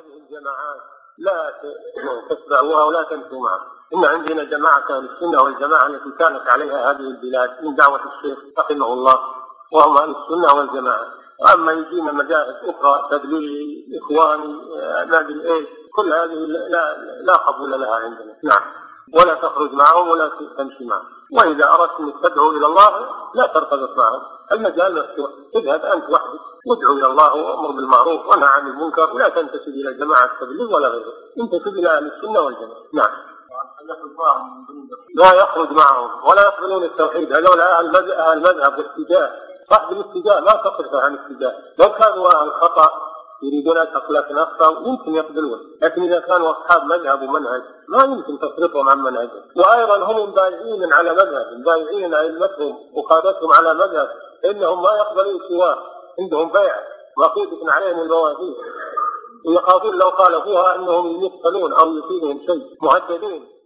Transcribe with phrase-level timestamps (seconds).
[0.00, 0.80] هذه الجماعات
[1.18, 1.54] لا
[2.30, 3.66] تتبعوها ولا تمشوا معها.
[3.94, 8.86] إن عندنا جماعة أهل السنة والجماعة التي كانت عليها هذه البلاد من دعوة الشيخ رحمه
[8.86, 9.18] الله
[9.72, 11.06] وهم أهل السنة والجماعة.
[11.40, 14.52] وأما يجينا مذاهب أخرى تدليل إخواني
[15.06, 16.34] ما أدري إيش كل هذه
[16.68, 18.36] لا لا قبول لها عندنا.
[18.44, 18.62] نعم.
[19.14, 21.04] ولا تخرج معهم ولا تمشي معهم.
[21.32, 24.22] وإذا أردت أن تدعو إلى الله لا ترتبط معهم.
[24.52, 26.40] المجال مفتوح اذهب أنت وحدك.
[26.66, 29.10] وادعو إلى الله وأمر بالمعروف وانهى عن المنكر.
[29.14, 31.12] ولا تنتسب إلى جماعة التبليغ ولا غيره.
[31.40, 32.80] انتسب إلى أهل السنة والجماعة.
[32.94, 33.10] نعم.
[35.14, 37.32] لا يخرج معهم ولا يقبلون التوحيد.
[37.32, 39.30] هذول أهل المذهب والاتجاه
[39.70, 41.54] صاحب الاتجاه ما تصرفه عن الاتجاه.
[41.78, 43.09] لو كانوا أهل خطأ
[43.42, 48.88] يريدون أن تقلق نفسهم يمكن يقبلون لكن إذا كانوا أصحاب مذهب ومنهج ما يمكن تصرفهم
[48.88, 54.08] عن منهجهم وأيضا هم بايعين على مذهب بايعين أئمتهم وقادتهم على مذهب
[54.44, 55.78] إنهم ما يقبلون سواه.
[56.20, 56.82] عندهم بيعة
[57.18, 58.56] مأخوذة عليهم المواثيق
[59.48, 62.76] يخافون لو خالفوها أنهم يقتلون أو يصيبهم شيء.
[62.82, 63.59] مهددين.